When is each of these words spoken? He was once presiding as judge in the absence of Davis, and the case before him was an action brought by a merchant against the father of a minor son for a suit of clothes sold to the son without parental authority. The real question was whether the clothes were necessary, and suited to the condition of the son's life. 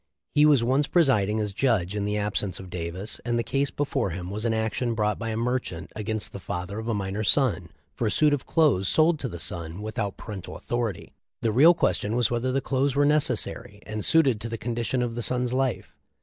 He 0.33 0.47
was 0.47 0.63
once 0.63 0.87
presiding 0.87 1.39
as 1.39 1.53
judge 1.53 1.95
in 1.95 2.05
the 2.05 2.17
absence 2.17 2.59
of 2.59 2.71
Davis, 2.71 3.21
and 3.23 3.37
the 3.37 3.43
case 3.43 3.69
before 3.69 4.09
him 4.09 4.31
was 4.31 4.45
an 4.45 4.53
action 4.55 4.95
brought 4.95 5.19
by 5.19 5.29
a 5.29 5.37
merchant 5.37 5.91
against 5.95 6.31
the 6.31 6.39
father 6.39 6.79
of 6.79 6.87
a 6.87 6.93
minor 6.95 7.23
son 7.23 7.69
for 7.93 8.07
a 8.07 8.11
suit 8.11 8.33
of 8.33 8.47
clothes 8.47 8.87
sold 8.87 9.19
to 9.19 9.29
the 9.29 9.37
son 9.37 9.79
without 9.79 10.17
parental 10.17 10.55
authority. 10.57 11.13
The 11.43 11.51
real 11.51 11.75
question 11.75 12.15
was 12.15 12.31
whether 12.31 12.51
the 12.51 12.61
clothes 12.61 12.95
were 12.95 13.05
necessary, 13.05 13.79
and 13.85 14.03
suited 14.03 14.41
to 14.41 14.49
the 14.49 14.57
condition 14.57 15.03
of 15.03 15.13
the 15.13 15.21
son's 15.21 15.53
life. 15.53 15.95